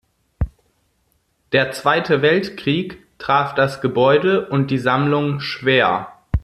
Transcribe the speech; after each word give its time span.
Der 1.51 1.71
Zweite 1.73 2.23
Weltkrieg 2.23 3.05
traf 3.19 3.53
das 3.53 3.81
Gebäude 3.81 4.49
und 4.49 4.71
die 4.71 4.79
Sammlung 4.79 5.39
schwer. 5.41 6.07